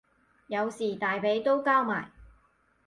[0.47, 2.11] 有時大髀都交埋